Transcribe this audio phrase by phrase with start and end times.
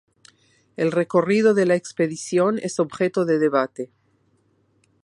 [0.77, 3.91] El recorrido de la expedición es objeto de debate.